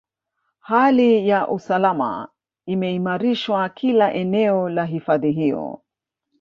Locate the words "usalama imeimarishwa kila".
1.47-4.13